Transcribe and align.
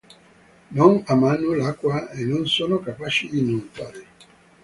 Non 0.77 0.93
amano 1.13 1.53
l'acqua 1.53 2.09
e 2.09 2.23
non 2.23 2.47
sono 2.47 2.79
capaci 2.79 3.29
di 3.29 3.41
nuotare. 3.43 4.05